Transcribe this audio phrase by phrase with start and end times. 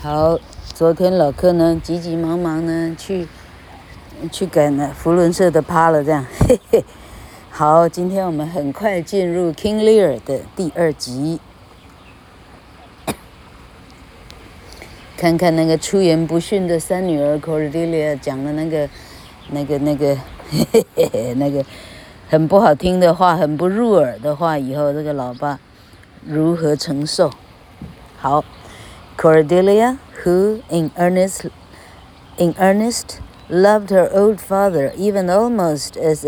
[0.00, 0.38] 好，
[0.74, 3.26] 昨天老客呢急急忙忙呢去
[4.30, 6.84] 去赶了福伦社的趴了，这样，嘿嘿。
[7.50, 11.40] 好，今天我们很快进入《King Lear》的第二集，
[15.18, 18.88] 看看那个出言不逊的三女儿 Cordelia 讲的那个、
[19.50, 20.16] 那个、那个，
[20.48, 21.64] 嘿嘿嘿，那个
[22.28, 25.58] 很不好听的话，很不入耳的话，以后这个老爸
[26.24, 27.32] 如何承受？
[28.16, 28.44] 好。
[29.18, 31.46] Cordelia, who in earnest,
[32.38, 36.24] in earnest loved her old father even almost as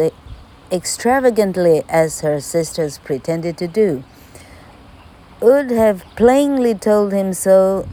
[0.72, 4.02] extravagantly as her sisters pretended to do,
[5.40, 7.86] would have plainly told him so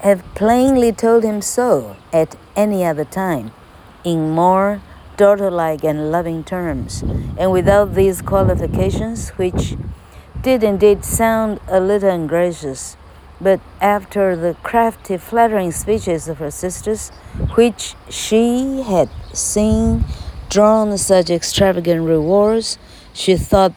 [0.00, 3.52] have plainly told him so at any other time,
[4.02, 4.82] in more
[5.16, 7.02] daughter-like and loving terms,
[7.38, 9.76] and without these qualifications, which
[10.42, 12.96] did indeed sound a little ungracious.
[13.40, 17.10] But after the crafty, flattering speeches of her sisters,
[17.54, 20.04] which she had seen
[20.50, 22.76] drawn such extravagant rewards,
[23.14, 23.72] she thought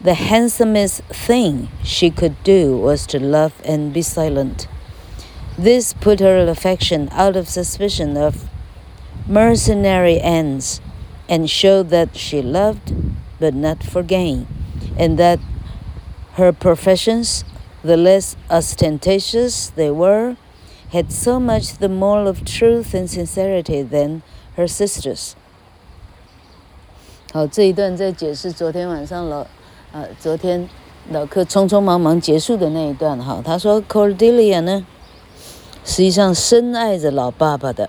[0.00, 4.66] the handsomest thing she could do was to love and be silent.
[5.58, 8.48] This put her affection out of suspicion of
[9.28, 10.80] mercenary ends,
[11.28, 12.92] and showed that she loved,
[13.38, 14.48] but not for gain,
[14.96, 15.38] and that
[16.34, 17.44] her professions
[17.82, 20.36] the less ostentatious they were,
[20.92, 24.22] had so much the more of truth and sincerity than
[24.56, 25.32] her sisters.
[27.32, 29.46] 好，这一段在解释昨天晚上老，
[29.92, 30.68] 呃，昨天
[31.10, 33.40] 老客匆匆忙忙结束的那一段哈。
[33.44, 34.84] 他说，Cordelia 呢，
[35.84, 37.88] 实际上深爱着老爸爸的，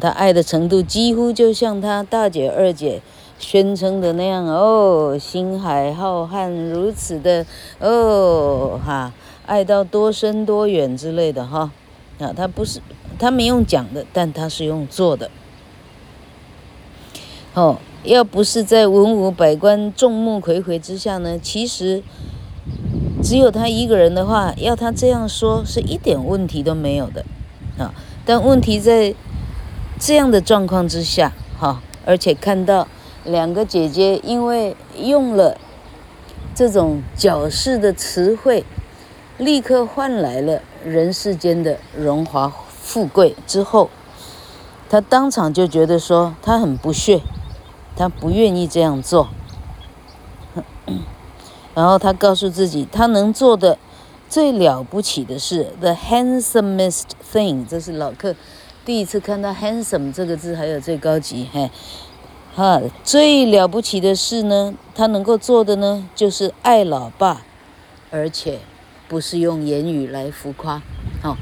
[0.00, 3.00] 他爱的程度几乎就像他大姐二姐。
[3.38, 7.44] 宣称的那样哦，星海浩瀚如此的
[7.78, 9.12] 哦，哈，
[9.44, 11.70] 爱到多深多远之类的哈，
[12.18, 12.80] 啊，他不是
[13.18, 15.30] 他没用讲的，但他是用做的。
[17.52, 22.02] 哦，要不是在文武百官众目睽睽之下呢，其实
[23.22, 27.24] 只有他一个人的话，要他这样说是一点问题都没有的，
[27.78, 27.94] 啊，
[28.24, 29.14] 但问题在
[29.98, 32.88] 这样的状况之下，哈，而且看到。
[33.26, 35.58] 两个姐姐因为用了
[36.54, 38.64] 这种矫饰的词汇，
[39.36, 43.90] 立刻换来了人世间的荣华富贵之后，
[44.88, 47.20] 她当场就觉得说她很不屑，
[47.96, 49.28] 她不愿意这样做。
[51.74, 53.76] 然后她告诉自己，她能做的
[54.28, 58.34] 最了不起的是 the handsomest thing，这是老客
[58.84, 61.70] 第一次看到 handsome 这个字，还有最高级，嘿。
[62.56, 67.42] 哈，最了不起的事呢，他能够做的呢，就是爱老爸，
[68.10, 68.60] 而且
[69.06, 70.80] 不是用言语来浮夸，
[71.20, 71.36] 哈，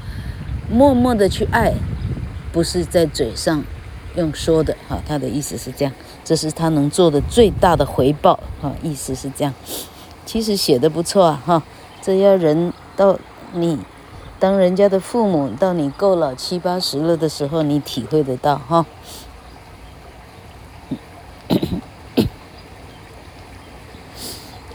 [0.69, 1.75] 默默的去爱，
[2.51, 3.63] 不是在嘴上
[4.17, 5.93] 用说的，哈，他的意思是这样，
[6.25, 9.53] 这是他能做的最大的回报，哈，意思是这样，
[10.25, 11.63] 其实写的不错啊，哈，
[12.01, 13.17] 这要人到
[13.53, 13.79] 你
[14.37, 18.85] 当人家的父母，到你够老七八十了的时候，你体会得到，哈。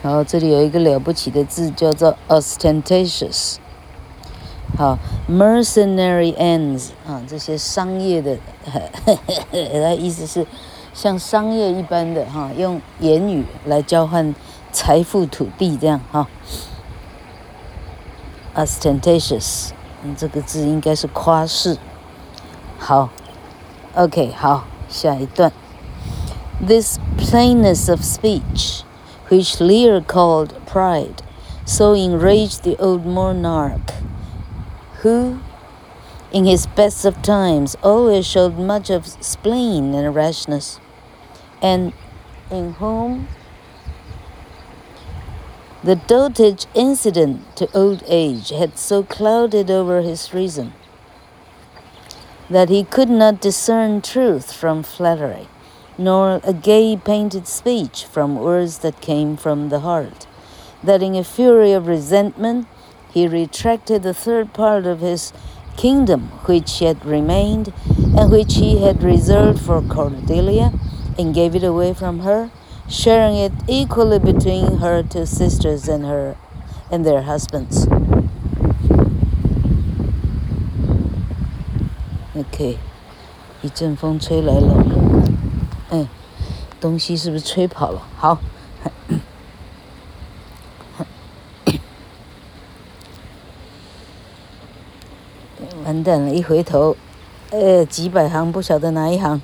[0.02, 3.56] 好，这里有一个了不起的字，叫做 ostentatious。
[4.78, 9.18] 好，mercenary ends 啊，这些商业的，呵呵
[9.52, 10.46] 呵意思是
[10.94, 14.34] 像商业一般的哈，用言语来交换
[14.72, 16.26] 财富、土地这样哈。
[18.54, 19.68] ostentatious，
[20.02, 21.76] 嗯，这个字应该是夸饰。
[22.78, 23.10] 好
[23.94, 25.52] ，OK，好，下一段。
[26.66, 28.84] This plainness of speech。
[29.30, 31.22] Which Lear called pride,
[31.64, 33.92] so enraged the old monarch,
[35.02, 35.38] who,
[36.32, 40.80] in his best of times, always showed much of spleen and rashness,
[41.62, 41.92] and
[42.50, 43.28] in whom
[45.84, 50.72] the dotage incident to old age had so clouded over his reason
[52.50, 55.46] that he could not discern truth from flattery
[55.99, 60.27] nor a gay painted speech from words that came from the heart,
[60.83, 62.67] that in a fury of resentment
[63.11, 65.31] he retracted the third part of his
[65.77, 67.73] kingdom which yet remained,
[68.17, 70.71] and which he had reserved for Cordelia,
[71.17, 72.51] and gave it away from her,
[72.89, 76.35] sharing it equally between her two sisters and her
[76.91, 77.87] and their husbands.
[82.35, 82.77] OK，
[83.61, 84.98] 一阵风吹来了。
[85.89, 86.07] 哎，
[86.79, 88.01] 东西是不是吹跑了？
[88.17, 88.39] 好，
[95.83, 96.95] 完蛋了，一回头，
[97.51, 99.41] 呃，几百行不晓得哪一行。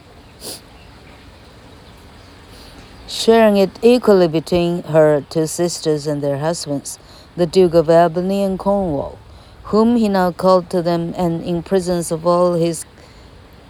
[3.08, 6.96] Sharing it equally between her two sisters and their husbands,
[7.36, 9.18] the Duke of Albany and Cornwall,
[9.66, 12.86] whom he now called to them, and in presence of all his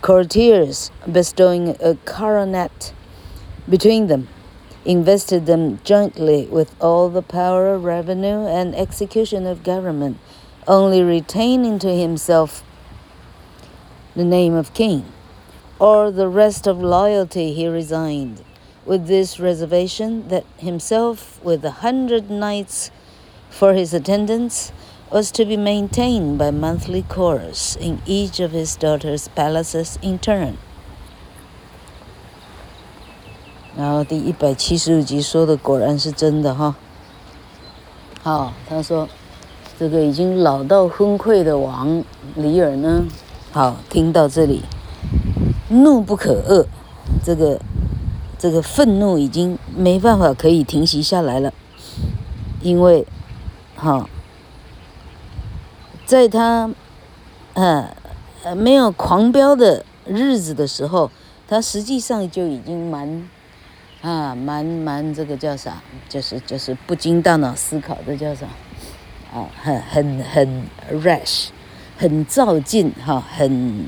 [0.06, 2.94] courtiers, bestowing a coronet
[3.68, 4.28] between them,
[4.84, 10.16] invested them jointly with all the power, revenue, and execution of government,
[10.68, 12.62] only retaining to himself
[14.14, 15.04] the name of king,
[15.80, 18.44] or the rest of loyalty he resigned,
[18.84, 22.92] with this reservation that himself, with a hundred knights
[23.50, 24.70] for his attendants,
[25.10, 30.54] was to be maintained by monthly chorus in each of his daughters' palaces in turn.
[33.76, 36.74] 然后第一百七十五集说的果然是真的哈。
[38.22, 39.08] 好，他说，
[39.78, 42.02] 这个已经老到昏聩的王
[42.34, 43.04] 李尔呢，
[43.52, 44.62] 好，听到这里，
[45.68, 46.66] 怒不可遏，
[47.22, 47.60] 这个
[48.38, 51.52] 这个愤怒已经没办法可以停息下来了，
[52.62, 53.06] 因为，
[53.76, 54.08] 好，
[56.06, 56.70] 在他，
[57.54, 57.92] 呃，
[58.56, 61.10] 没有狂飙的日子的时候，
[61.48, 63.28] 他实际上就已经蛮。
[64.02, 65.82] 啊，蛮蛮这个叫啥？
[66.08, 68.46] 就是就是不经大脑思考的叫啥？
[69.34, 70.62] 啊，很很很
[71.02, 71.48] rash，
[71.98, 73.86] 很躁进哈，很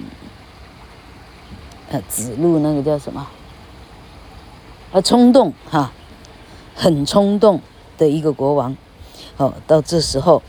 [1.91, 3.29] 呃指路那个叫什么？
[4.91, 5.93] 啊，冲动哈，
[6.75, 7.61] 很冲动
[7.97, 8.77] 的一个国王。
[9.37, 10.43] 哦，到这时候，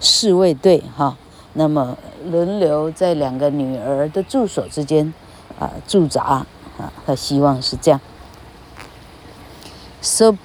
[0.00, 1.16] 侍卫队哈，
[1.52, 5.12] 那么轮流在两个女儿的住所之间
[5.61, 6.45] 啊驻扎
[6.77, 7.99] 啊，他希望是这样。
[10.01, 10.37] So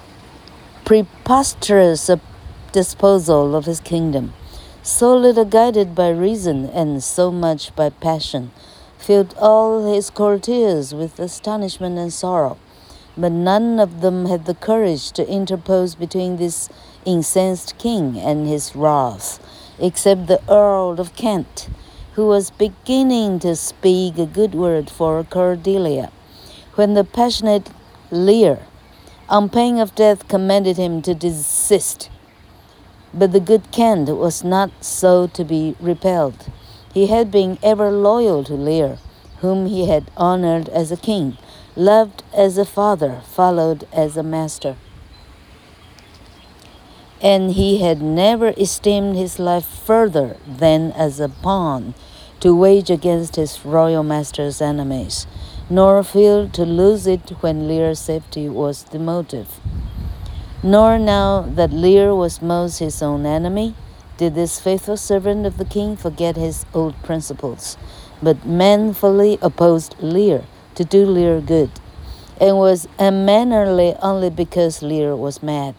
[0.84, 2.18] preposterous a
[2.72, 4.30] disposal of his kingdom.
[4.82, 8.50] so little guided by reason and so much by passion,
[8.98, 12.56] filled all his courtiers with astonishment and sorrow.
[13.16, 16.68] But none of them had the courage to interpose between this
[17.04, 19.38] incensed king and his wrath,
[19.78, 21.68] except the Earl of Kent,
[22.17, 26.11] who was beginning to speak a good word for Cordelia,
[26.75, 27.69] when the passionate
[28.11, 28.59] Lear,
[29.29, 32.09] on pain of death, commanded him to desist
[33.13, 36.45] but the good Kent was not so to be repelled.
[36.93, 38.97] He had been ever loyal to Lear,
[39.41, 41.37] whom he had honored as a king,
[41.75, 44.75] loved as a father, followed as a master.
[47.21, 51.95] And he had never esteemed his life further than as a pawn
[52.47, 55.27] to wage against his royal master's enemies,
[55.69, 59.59] nor feared to lose it when Lear's safety was the motive.
[60.63, 63.75] Nor now that Lear was most his own enemy,
[64.15, 67.77] did this faithful servant of the king forget his old principles,
[68.23, 71.71] but manfully opposed Lear to do Lear good,
[72.39, 75.75] and was unmannerly only because Lear was mad.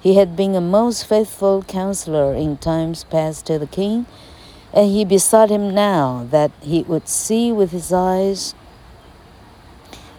[0.00, 4.06] He had been a most faithful counselor in times past to the king,
[4.72, 8.54] and he besought him now that he would see with his eyes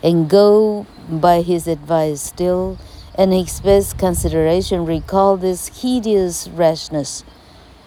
[0.03, 2.77] and go by his advice still
[3.15, 7.23] and express consideration recalled this hideous rashness,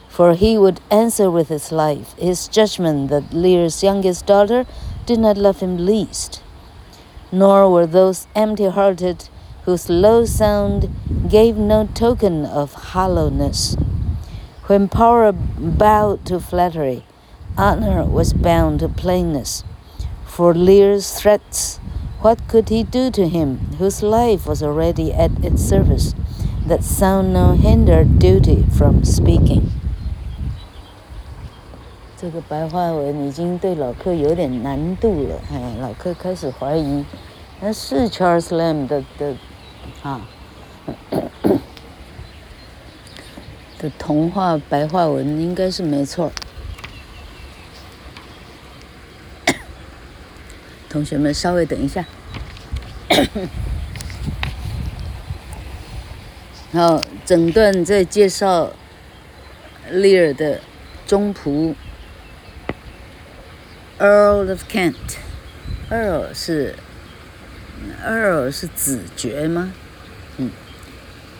[0.09, 4.67] for he would answer with his life his judgment that Lear's youngest daughter
[5.05, 6.43] did not love him least,
[7.31, 9.29] nor were those empty hearted
[9.65, 10.89] whose low sound
[11.29, 13.77] gave no token of hollowness.
[14.68, 17.04] When power bowed to flattery,
[17.58, 19.64] honor was bound to plainness.
[20.26, 21.80] For Lear's threats,
[22.22, 26.16] what could he do to him whose life was already at its service,
[26.66, 29.72] that sound no hindered duty from speaking?
[32.16, 37.04] 这个白话文已经对老客有点难度了，哎，老客开始怀疑，
[37.60, 39.36] 那是 Charles Lamb 的的
[40.04, 40.22] 啊
[43.79, 46.33] 的童话白话文应该是没错。
[50.89, 52.05] 同学们稍微等一下。
[56.73, 58.73] 好，整段在介绍
[59.91, 60.61] 利尔的
[61.07, 61.75] 中仆。
[63.99, 66.75] Earl of Kent，Earl 是
[68.05, 69.73] Earl 是子爵吗？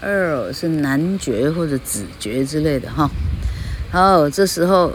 [0.07, 3.11] ，Earl 是男爵或者子爵之类的哈。
[3.91, 4.93] 好，这时候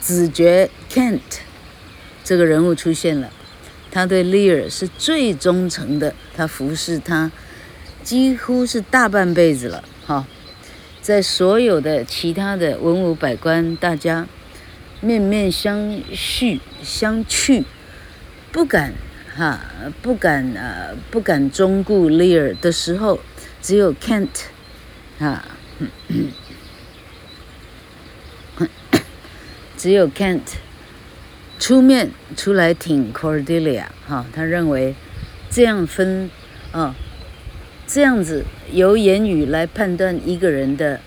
[0.00, 1.20] 子爵 Kent
[2.24, 3.30] 这个人物出现了，
[3.90, 7.30] 他对 Lear 是最忠诚的，他服侍他
[8.02, 10.26] 几乎是大半辈子了哈。
[11.00, 14.26] 在所有的其他的文武百官，大家。
[15.00, 15.78] 面面相
[16.14, 17.62] 觑，相觑，
[18.50, 18.94] 不敢
[19.36, 19.60] 哈，
[20.00, 23.20] 不敢呃，不敢忠顾 Lear 的时候，
[23.64, 24.28] 只有 Kent，
[25.18, 25.42] 啊，
[29.78, 30.42] 只有 Kent
[31.58, 34.94] 出面出来挺 Cordelia 哈，他认为
[35.48, 36.30] 这样分
[36.72, 36.94] 啊，
[37.86, 41.00] 这样子由言语来判断一个人的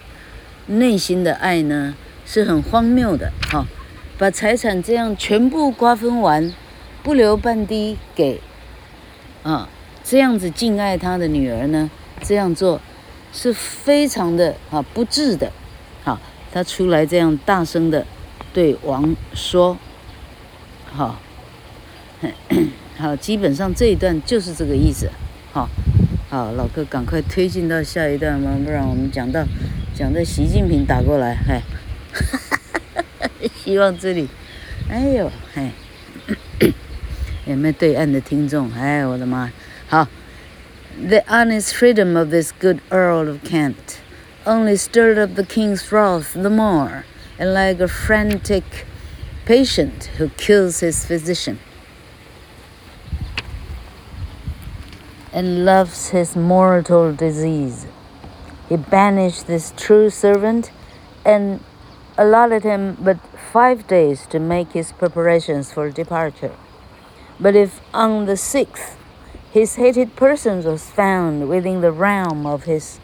[0.65, 1.93] 内心的爱呢，
[2.25, 3.67] 是很荒谬的哈。
[4.17, 6.51] 把财产这样全部瓜分完，
[7.03, 8.41] 不留半滴给，
[9.43, 9.69] 啊，
[10.03, 11.91] 这样子敬爱他的女儿呢？
[12.21, 12.79] 这样做
[13.31, 15.51] 是非常的啊不智的，
[16.03, 16.19] 好，
[16.51, 18.05] 他出来这样大声的
[18.53, 19.77] 对王说，
[20.85, 21.19] 好，
[22.97, 25.09] 好，基本上这一段就是这个意思，
[25.51, 25.69] 好，
[26.29, 29.43] 好，老哥赶快推进到下一段嘛，不然我们讲到
[29.95, 31.61] 讲到习近平打过来，嘿。
[33.63, 34.27] 希望这里，
[34.89, 35.71] 哎呦，嘿，
[37.45, 38.71] 有没有对岸的听众？
[38.71, 39.51] 哎，我的妈！
[39.87, 40.07] 好
[40.97, 44.01] ，The honest freedom of this good Earl of Kent
[44.47, 47.05] only stirred up the king's wrath the more,
[47.37, 48.87] and like a frantic
[49.45, 51.59] patient who kills his physician
[55.31, 57.85] and loves his mortal disease,
[58.67, 60.71] he banished this true servant
[61.23, 61.63] and
[62.17, 63.19] allotted him but
[63.53, 66.55] five days to make his preparations for departure.
[67.39, 68.96] But if on the sixth
[69.51, 72.99] his hated person was found within the realm of his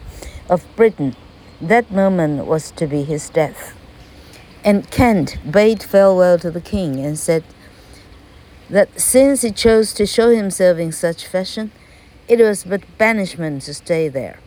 [0.48, 1.16] of Britain,
[1.60, 3.74] that moment was to be his death.
[4.62, 7.44] And Kent bade farewell to the king and said
[8.68, 11.70] that since he chose to show himself in such fashion,
[12.28, 14.38] it was but banishment to stay there.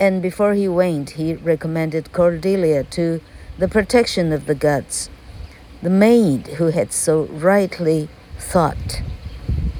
[0.00, 3.20] And before he went, he recommended Cordelia to
[3.58, 5.10] the protection of the gods,
[5.82, 9.02] the maid who had so rightly thought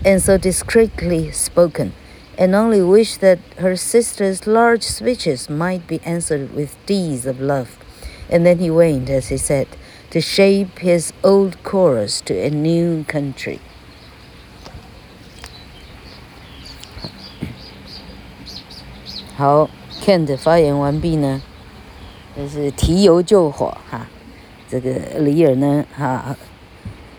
[0.07, 1.93] and so discreetly spoken,
[2.37, 7.77] and only wished that her sister's large speeches might be answered with deeds of love.
[8.29, 9.67] And then he went, as he said,
[10.11, 13.59] to shape his old course to a new country.
[19.35, 19.69] 好，
[20.01, 21.41] Kent 发言完毕呢。
[22.35, 24.07] 就是提油救火哈，
[24.67, 26.35] 这个李尔呢哈，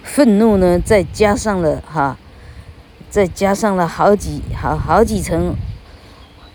[0.02, 2.18] 愤怒呢再加上了哈，
[3.09, 5.55] 再加上了好几好好几层，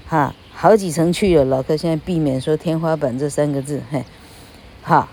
[0.06, 1.44] 哈好几层去了。
[1.44, 4.04] 老客现在避免说天花板这三个字，嘿，
[4.82, 5.08] 哈，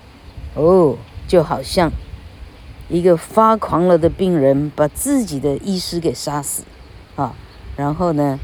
[0.54, 1.92] 哦，就好像
[2.90, 6.64] 一个发狂了的病人把自己的医师给杀死，
[7.16, 7.34] 啊，
[7.76, 8.40] 然后呢，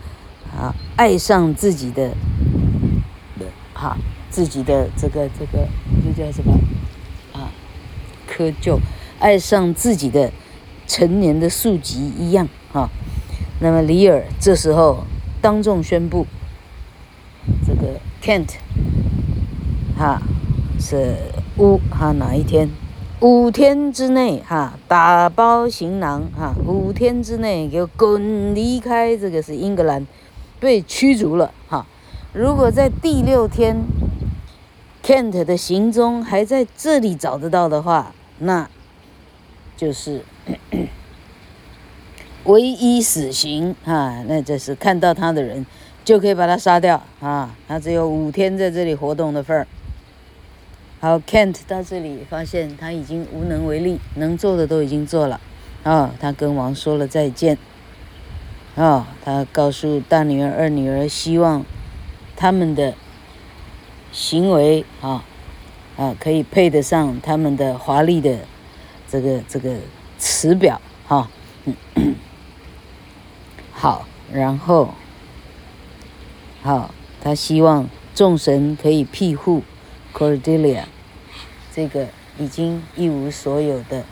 [0.58, 2.12] 啊，爱上自己的，
[3.74, 3.98] 哈。
[4.30, 5.68] 自己的这个这个
[6.04, 6.52] 这叫什么
[7.34, 7.50] 啊？
[8.30, 8.78] 窠臼，
[9.20, 10.32] 爱上自己的
[10.86, 12.90] 成年的宿疾一样啊。
[13.60, 15.04] 那么李尔这时候
[15.42, 16.26] 当众宣布，
[17.66, 18.56] 这个 Kent
[19.98, 20.22] 哈
[20.80, 21.16] 是
[21.58, 22.70] 五哈哪一天？
[23.20, 30.06] 五天之内哈打包行囊哈，五天之内给滚离开这个是英格兰，
[30.60, 31.86] 被驱逐了哈。
[32.34, 33.78] 如果在第六天。
[35.04, 38.70] Kent 的行踪还在这里找得到的话，那
[39.78, 40.26] 就是
[42.48, 44.24] 唯一死刑啊！
[44.26, 45.66] 那就是看到他的人
[46.06, 47.54] 就可以把他杀掉啊！
[47.68, 49.68] 他只有五天在这里活动的份儿。
[51.02, 55.42] 好，Kent 到这里发现他已经无能为力，能做的都已经做了
[55.84, 56.14] 啊！
[56.22, 57.58] 他跟王说了再见
[58.78, 59.10] 啊！
[59.26, 61.66] 他告诉大女儿、二女儿，希望
[62.38, 62.94] 他们的
[64.14, 65.26] 行为啊
[65.98, 68.40] 啊可以配得上他们的华丽的
[69.10, 69.76] 这个这个
[70.18, 71.32] 词表哈、啊
[71.66, 72.16] 嗯。
[73.77, 74.95] 好，然后
[76.63, 79.63] 好，他希望众神可以庇护。
[80.15, 80.85] Cordelia，
[81.75, 84.05] 这个已经一无所有的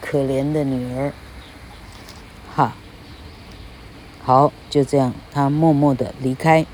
[0.00, 1.12] 可怜的女儿，
[2.54, 2.74] 哈，
[4.22, 6.64] 好，就这样，他默默地离开。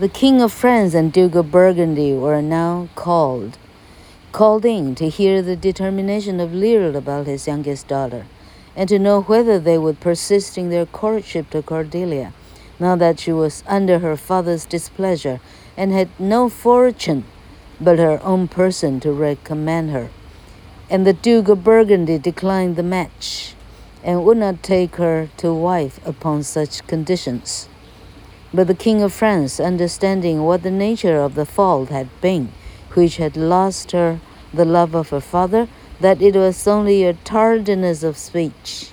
[0.00, 3.52] The King of France and Duke of Burgundy were now called,
[4.32, 8.24] called in to hear the determination of Lear about his youngest daughter,
[8.75, 12.33] and to know whether they would persist in their courtship to Cordelia,
[12.79, 15.39] now that she was under her father's displeasure
[15.77, 17.23] and had no fortune
[17.79, 20.09] but her own person to recommend her.
[20.89, 23.55] And the Duke of Burgundy declined the match,
[24.03, 27.67] and would not take her to wife upon such conditions.
[28.53, 32.51] But the King of France, understanding what the nature of the fault had been,
[32.93, 34.19] which had lost her
[34.53, 35.67] the love of her father,
[35.99, 38.91] that it was only a tardiness of speech,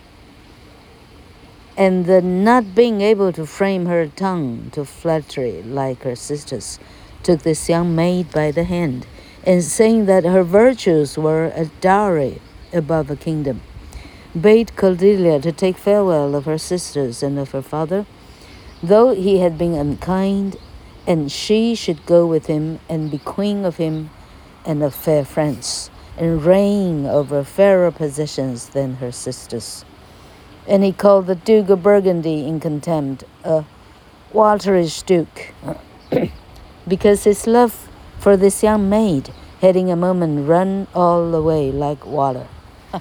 [1.77, 6.79] and the not being able to frame her tongue to flattery like her sisters,
[7.23, 9.07] took this young maid by the hand,
[9.45, 12.41] and saying that her virtues were a dowry
[12.73, 13.61] above a kingdom,
[14.39, 18.07] bade Cordelia to take farewell of her sisters and of her father,
[18.83, 20.57] though he had been unkind,
[21.07, 24.11] and she should go with him and be queen of him
[24.65, 29.86] and of fair France, and reign over fairer possessions than her sisters
[30.68, 33.64] and he called the Duke of Burgundy in contempt a
[34.34, 35.54] Walterish Duke,
[36.86, 37.88] because his love
[38.20, 39.30] for this young maid
[39.62, 42.48] had in a moment run all away like water.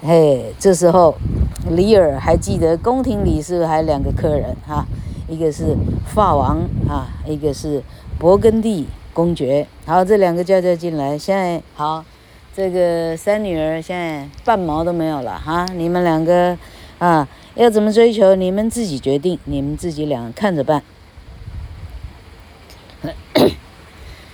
[0.00, 1.16] 嘿，这时候，
[1.68, 4.86] 李尔还记得宫廷里是不是还有两个客人哈？
[5.27, 7.81] 一个是法王啊，一个是
[8.19, 9.67] 勃艮第公爵。
[9.85, 12.03] 好，这两个叫叫进来，现在好。
[12.57, 16.57] 这个三女儿现在半毛都没有了哈，你们两个
[16.99, 20.81] 啊要怎么追求，你们自己决定，你们自己俩看着办。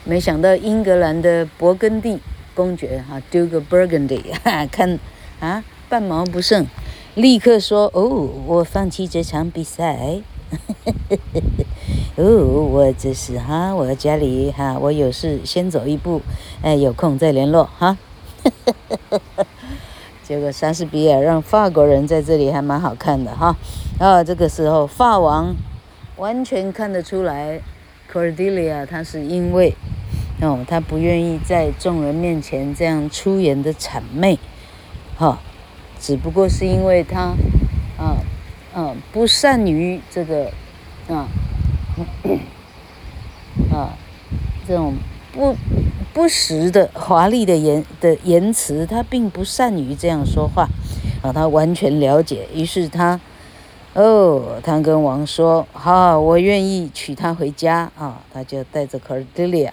[0.06, 2.20] 没想到英格兰的勃艮第
[2.54, 5.00] 公爵哈，Duke of Burgundy，哈，看
[5.40, 6.68] 啊半毛不剩，
[7.16, 10.22] 立刻说哦，我放弃这场比赛。
[12.18, 16.22] 哦，我这是哈，我家里哈，我有事先走一步，
[16.62, 17.98] 哎，有空再联络哈。
[20.24, 23.56] 结 果莎士比亚让法国人在这里还蛮好看的哈，
[24.00, 25.56] 啊，这个时候法王
[26.18, 27.62] 完全看得出来
[28.12, 29.74] ，Cordelia 她是因为
[30.42, 34.40] 哦，他不愿意在众人面前这样出言的谄媚，
[35.16, 35.40] 哈，
[36.00, 37.36] 只不过是因为他
[38.76, 40.52] 嗯不善于这个
[41.08, 41.28] 啊
[43.72, 43.94] 啊
[44.68, 44.94] 这种
[45.32, 45.56] 不。
[46.14, 50.68] 不实的华丽的言的言辞，他并不善于这样说话，
[51.24, 52.50] 啊，他完全了解。
[52.54, 53.18] 于是他，
[53.94, 59.72] 哦，他跟王说：“好，我愿意娶她回家啊。”他就带着 Cordelia，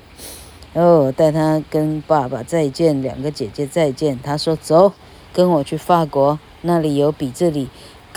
[0.75, 4.17] 哦，带他跟爸爸再见，两个姐姐再见。
[4.23, 4.93] 他说：“走，
[5.33, 7.69] 跟我去法国，那里有比这里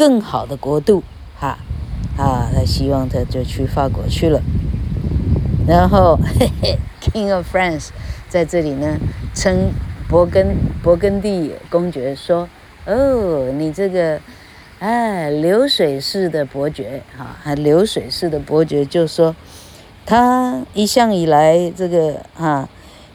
[0.02, 1.04] 更好的国度。”
[1.40, 1.60] 哈，
[2.18, 4.42] 啊，他希望他就去法国去了。
[5.68, 7.90] 然后，嘿 嘿，King of France。
[8.28, 8.98] 在这里呢，
[9.36, 9.72] 称
[10.10, 12.50] 勃艮勃艮第公爵说
[12.88, 14.20] ：“哦，你这个，
[14.80, 19.36] 哎，流水式的伯爵，哈，还流水式的伯爵，就说
[20.04, 22.68] 他一向以来这个啊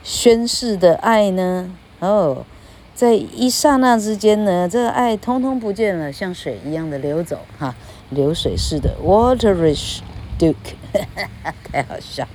[0.04, 1.68] 宣誓的爱呢，
[1.98, 2.44] 哦，
[2.95, 7.75] 在一刹那之间呢，这个爱通通不见了，像水一样的流走，哈，
[8.09, 9.99] 流水式的 Walterish
[10.37, 10.75] Duke，
[11.71, 12.27] 太好笑。”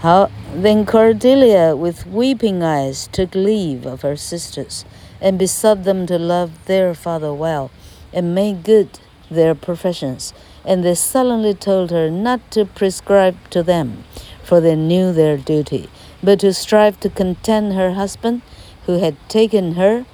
[0.00, 4.82] 好，Then Cordelia, with weeping eyes, took leave of her sisters,
[5.20, 7.70] and besought them to love their father well,
[8.12, 8.88] and make good
[9.28, 10.32] their professions.
[10.64, 14.04] And they sullenly told her not to prescribe to them,
[14.44, 15.88] for they knew their duty,
[16.22, 18.42] but to strive to content her husband,
[18.86, 20.04] who had taken her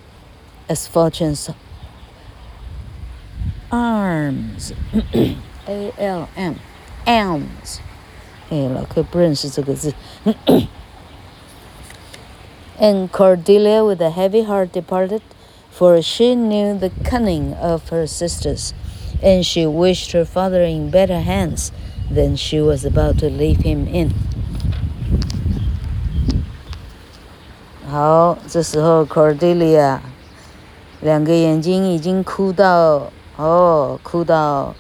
[0.69, 1.51] as fortune's
[3.71, 4.73] arms.
[5.67, 6.57] A L M,
[7.07, 7.81] alms.
[8.51, 9.95] 哎，老客不认识这个字。
[12.79, 15.23] And Cordelia, with a heavy heart, departed
[15.71, 18.75] for she knew the cunning of her sisters,
[19.23, 21.73] and she wished her father in better hands
[22.13, 24.13] than she was about to leave him in.
[27.90, 29.98] 好，这时候 Cordelia
[31.02, 34.76] 两个眼睛已经哭到哦，哭到，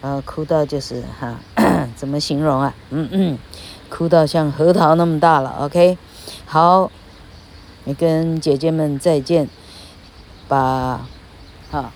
[0.00, 1.38] 呃，哭到就是哈，
[1.94, 2.74] 怎么形容啊？
[2.90, 3.38] 嗯嗯，
[3.88, 5.54] 哭到像核桃那么大了。
[5.60, 5.96] OK，
[6.44, 6.90] 好，
[7.84, 9.48] 你跟姐姐们再见。
[10.48, 11.06] 把，
[11.70, 11.92] 好，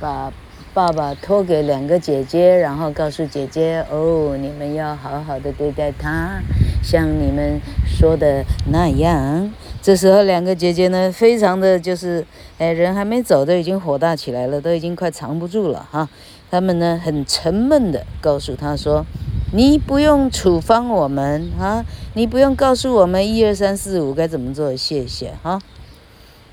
[0.00, 0.32] 把
[0.72, 6.40] 爸爸托给两个姐姐，然后告诉姐姐哦，你们要好好的对待他，
[6.82, 9.50] 像你们说的那样。
[9.80, 12.24] 这时候两个姐姐呢，非常的就是，
[12.58, 16.08] 哎，人还没走，都已经火大起来了，都已经快藏不住了哈。
[16.50, 19.04] 他们呢，很沉闷的告诉他说
[19.52, 25.60] ：“你不用处方我们啊，你不用告诉我们一二三四五该怎么做，谢谢哈。”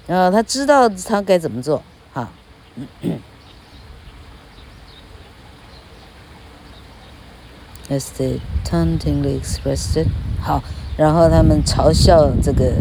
[0.07, 2.31] 然后他知道他该怎么做，哈。
[7.89, 10.07] As they tauntingly expressed it，
[10.41, 10.61] 好，
[10.95, 12.71] 然后他们嘲笑这个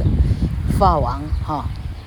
[0.78, 1.64] 法王，哈，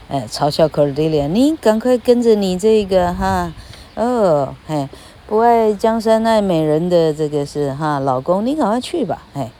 [0.07, 3.51] 哎，嘲笑 Cordelia，你赶快跟着你这个哈，
[3.95, 4.87] 哦，嘿，
[5.27, 9.51] 不爱江山爱美人的这个是哈老公，你赶快去吧，哎，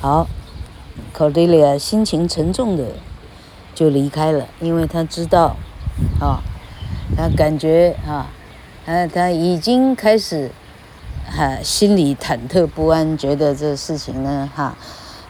[0.00, 0.26] 好
[1.16, 2.84] ，Cordelia 心情沉重的。
[3.74, 5.54] 就离开了，因为他知道，
[6.20, 6.42] 啊，
[7.16, 8.26] 他感觉啊，
[8.84, 10.50] 他他已经开始，
[11.27, 14.77] 哈，心里忐忑不安，觉得这事情呢，哈，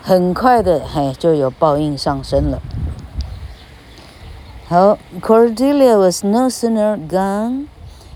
[0.01, 2.61] 很快的，嘿，就有报应上身了。
[4.67, 7.67] 好，Cordelia was no sooner gone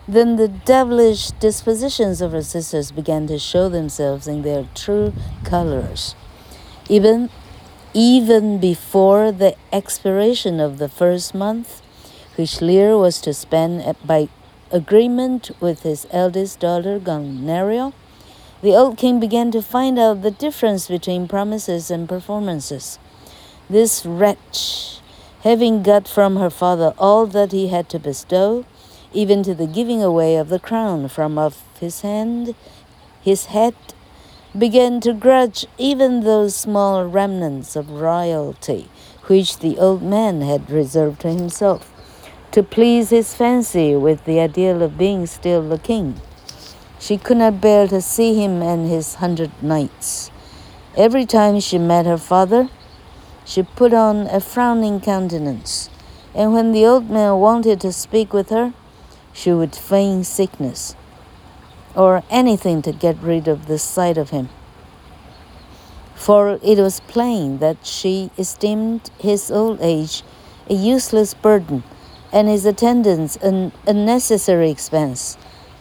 [0.10, 5.12] than the devilish dispositions of her sisters began to show themselves in their true
[5.44, 6.14] colors,
[6.88, 7.30] even.
[7.94, 11.82] Even before the expiration of the first month,
[12.36, 14.28] which Lear was to spend by
[14.73, 17.93] agreement with his eldest daughter Goneril,
[18.63, 22.99] the old king began to find out the difference between promises and performances.
[23.69, 25.01] This wretch,
[25.43, 28.65] having got from her father all that he had to bestow,
[29.13, 32.55] even to the giving away of the crown from off his hand,
[33.21, 33.75] his head
[34.57, 38.89] began to grudge even those small remnants of royalty
[39.27, 41.92] which the old man had reserved to himself,
[42.53, 46.21] to please his fancy with the ideal of being still the king.
[47.01, 50.31] She could not bear to see him and his hundred knights.
[50.95, 52.69] Every time she met her father,
[53.47, 55.89] she put on a frowning countenance,
[56.35, 58.75] and when the old man wanted to speak with her,
[59.33, 60.95] she would feign sickness
[61.97, 64.51] or anything to get rid of the sight of him.
[66.15, 70.23] For it was plain that she esteemed his old age
[70.69, 71.83] a useless burden
[72.33, 75.37] and his attendance an unnecessary expense.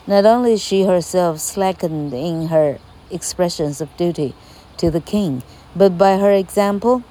[0.06, 4.36] Not only she herself slackened in her expressions of duty
[4.78, 5.44] to the king,
[5.76, 7.04] but by her example,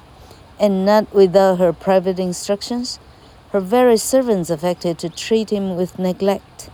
[0.59, 2.99] and not without her private instructions,
[3.51, 6.69] her very servants affected to treat him with neglect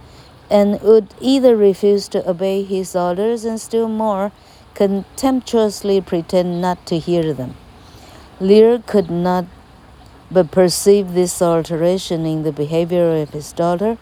[0.50, 4.32] and would either refuse to obey his orders and still more
[4.74, 7.56] contemptuously pretend not to hear them.
[8.40, 9.46] Lear could not
[10.30, 13.98] but perceived this alteration in the behavior of his daughter,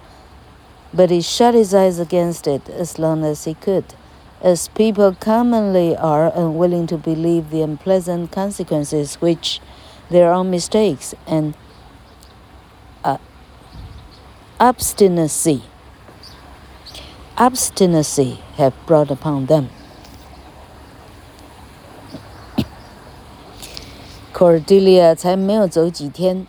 [0.94, 3.86] but he shut his eyes against it as long as he could,
[4.42, 9.60] as people commonly are unwilling to believe the unpleasant consequences which
[10.10, 11.56] their own mistakes and
[13.04, 13.18] uh,
[14.60, 15.64] obstinacy
[17.38, 19.70] obstinacy have brought upon them.
[24.36, 26.46] Cordelia 才没有走几天，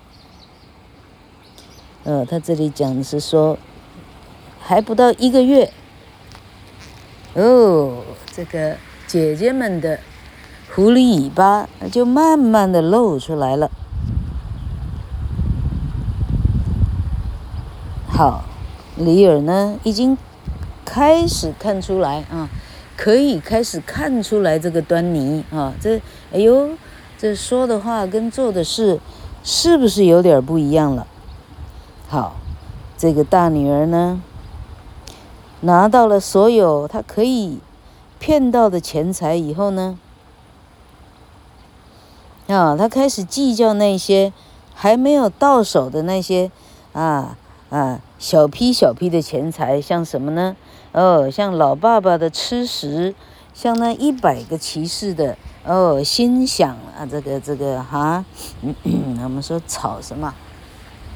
[2.02, 3.56] 呃，他这里讲的是说，
[4.58, 5.70] 还不到一个月，
[7.34, 10.00] 哦，这个姐姐们的
[10.74, 13.70] 狐狸尾巴就慢慢的露出来了。
[18.08, 18.44] 好，
[18.96, 20.18] 李尔呢已经。
[20.88, 22.48] 开始看出来啊，
[22.96, 26.00] 可以开始看出来这个端倪啊，这
[26.32, 26.70] 哎呦，
[27.18, 29.00] 这说的话跟做的事
[29.42, 31.06] 是不是有点不一样了？
[32.08, 32.36] 好，
[32.98, 34.20] 这个大女儿呢，
[35.60, 37.58] 拿到了所有她可以
[38.18, 39.98] 骗到的钱财以后呢，
[42.48, 44.32] 啊，她开始计较那些
[44.74, 46.50] 还没有到手的那些
[46.92, 47.38] 啊
[47.70, 50.54] 啊小批小批的钱财，像什么呢？
[50.92, 53.14] 哦，像老爸爸的吃食，
[53.54, 58.24] 像那一百个骑士的哦，心想啊，这个这个哈，
[58.62, 60.32] 嗯， 我们说草什么？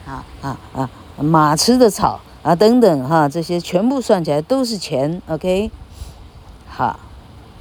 [0.04, 5.70] 啊啊啊，马吃的草啊等等哈，这些全部算起来都是钱，OK，
[6.68, 6.98] 好，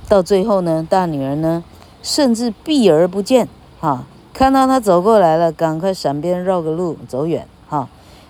[0.07, 1.63] 到最后呢，大女儿呢，
[2.01, 3.47] 甚至避而不见，
[3.79, 7.87] 哈，看到他走过来了，赶快闪边绕个路走远，哈，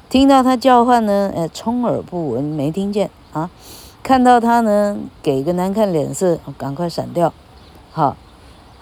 [0.09, 3.49] 听到他叫唤呢，呃，充耳不闻，没听见啊，
[4.03, 7.31] 看到他呢，给个难看脸色，赶快闪掉，
[7.93, 8.17] 好。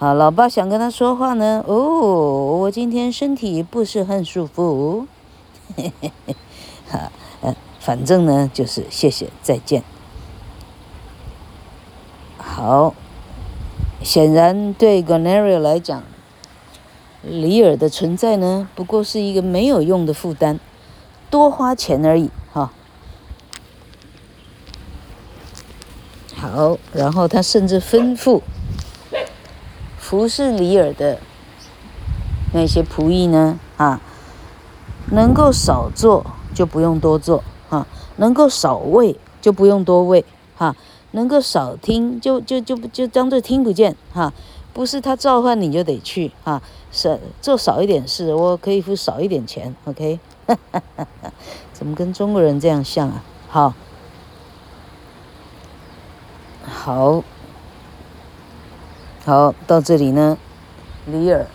[0.00, 1.64] 好，老爸想跟他说话呢。
[1.66, 1.74] 哦，
[2.60, 5.08] 我今天身体不是很舒服。
[5.76, 6.36] 嘿嘿嘿，
[6.88, 7.10] 好，
[7.42, 9.82] 嗯，反正呢就是谢谢再见。
[12.36, 12.94] 好，
[14.00, 16.04] 显然对 g o n e r i o 来讲，
[17.24, 20.60] 李尔的存在呢不过是一个没有用的负担，
[21.28, 22.30] 多花钱而已。
[22.52, 22.70] 哈。
[26.36, 28.40] 好，然后他甚至吩咐。
[30.08, 31.18] 服侍里尔的
[32.54, 33.60] 那些仆役呢？
[33.76, 34.00] 啊，
[35.10, 40.24] 能够少做就不用多做，啊，能够少喂就不用多喂，
[40.56, 40.76] 哈、啊，
[41.10, 44.32] 能够少听就就就就当做听不见，哈、
[44.72, 50.18] 不是他召唤你就得去，哈、啊，少做少一点事，我可以付少一点钱，OK？
[51.74, 53.22] 怎么跟中国人这样像啊？
[53.50, 53.74] 好，
[56.64, 57.22] 好。
[59.28, 60.38] 好，到这里呢，
[61.04, 61.46] 李尔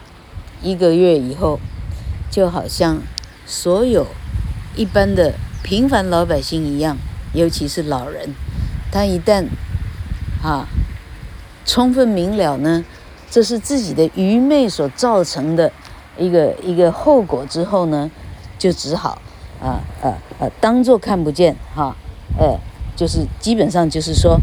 [0.62, 1.60] 一个月以后，
[2.30, 3.02] 就好像
[3.48, 4.06] 所有
[4.76, 5.34] 一般的
[5.64, 6.96] 平凡老百姓一样，
[7.34, 8.36] 尤其是老人，
[8.92, 9.48] 他一旦
[10.44, 10.68] 啊
[11.66, 12.86] 充分明了呢，
[13.32, 15.72] 这是自己的愚昧所造成的
[16.16, 18.12] 一个一个后果之后呢，
[18.60, 19.20] 就只好
[19.60, 21.96] 啊啊啊当做看不见哈，
[22.38, 22.56] 呃，
[22.96, 24.38] 就是基本上就是说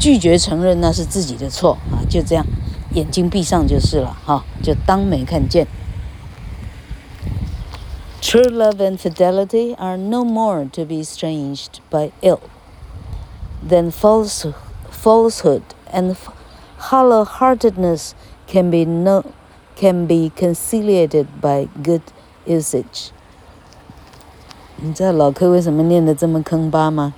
[0.00, 2.44] 拒绝承认那是自己的错啊，就这样。
[2.94, 5.66] 眼睛闭上就是了，哈，就当没看见。
[8.20, 12.38] True love and fidelity are no more to be estranged by ill
[13.68, 14.52] than false
[14.90, 16.14] falsehood and
[16.78, 18.12] hollow-heartedness
[18.46, 19.24] can be no
[19.74, 22.02] can be conciliated by good
[22.46, 23.08] usage。
[24.76, 27.14] 你知道老柯为什么念得这么坑巴吗？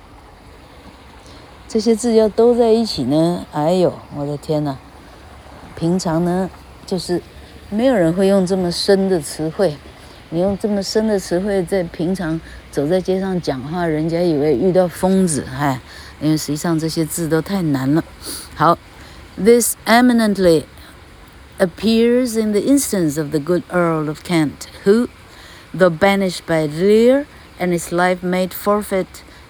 [1.67, 3.45] 这些字要都在一起呢？
[3.51, 4.77] 哎呦，我的天哪！
[5.76, 6.50] 平常呢，
[6.86, 7.20] 就是
[7.70, 9.76] 没有人会用这么深的词汇。
[10.32, 15.80] 你用这么深的词汇在平常走在街上讲话，人家以为遇到疯子，哎，
[16.20, 18.04] 因为实际上这些字都太难了。
[18.54, 18.78] 好，
[19.36, 20.64] This eminently
[21.58, 25.08] appears in the instance of the good Earl of Kent, who,
[25.76, 27.26] though banished by Lear
[27.58, 29.06] and his life made forfeit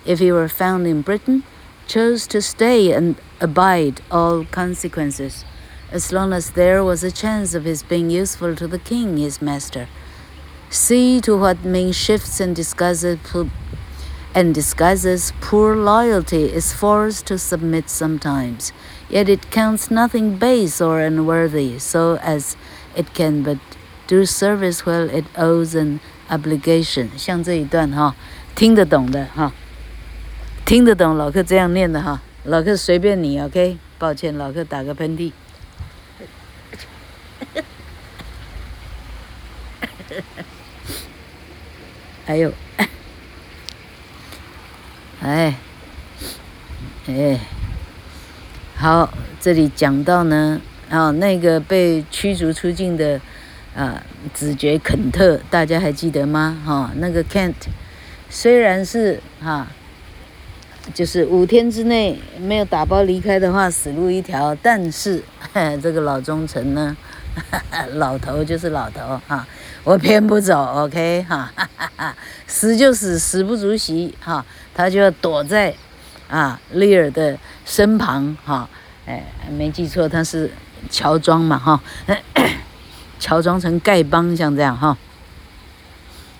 [0.07, 1.43] if he were found in Britain,
[1.87, 5.45] chose to stay and abide all consequences.
[5.93, 9.43] as long as there was a chance of his being useful to the king, his
[9.43, 9.89] master.
[10.71, 13.19] See to what mean shifts and disguises,
[14.33, 18.73] and disguises poor loyalty is forced to submit sometimes.
[19.09, 22.57] Yet it counts nothing base or unworthy, so as
[22.95, 23.59] it can but
[24.07, 27.09] do service while it owes an obligation。
[27.17, 28.15] 像这一段哈，
[28.55, 29.53] 听得懂的哈，
[30.65, 33.79] 听得懂老客这样念的哈，老客随便你，OK？
[33.99, 35.33] 抱歉，老客打个喷嚏。
[42.26, 42.52] 还有，
[45.22, 45.56] 哎，
[47.08, 47.40] 哎，
[48.76, 53.22] 好，这里讲到呢，啊，那个被驱逐出境的
[53.76, 54.02] 啊，
[54.34, 56.60] 子爵肯特，大家还记得吗？
[56.66, 57.54] 哈、那个 Kent，
[58.30, 59.68] 虽然是哈、
[60.96, 65.24] 就是五天之内没有打包离开的话，死路一条，但是
[65.82, 66.98] 这个老忠臣呢？
[67.96, 69.46] 老头就是老头哈，
[69.84, 71.52] 我偏不走，OK 哈，
[72.48, 75.76] 死就死，死不足惜哈，他就要躲在
[76.30, 78.70] 啊丽尔的身旁哈，
[79.06, 80.50] 哎，没记错，他是
[80.90, 81.82] 乔装嘛哈，
[83.20, 84.98] 乔装成丐帮像这样哈，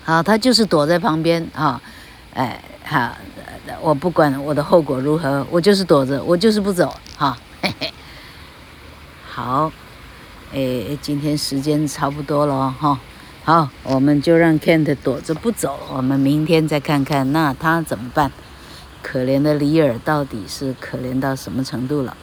[0.04, 1.80] 好，他就是躲在旁边啊，
[2.32, 3.16] 哎，好，
[3.82, 7.92] 我不管我的后果如何，我就是躲着，我就是不走哈，嘿嘿，
[9.28, 9.70] 好。
[10.56, 12.98] 哎，今天时间差不多了哈，
[13.44, 18.32] 好，我们就让 Kent 躲着不走，我们明天再看看那他怎么办。
[19.02, 22.16] 可怜的里尔到底是可怜到什么程度了？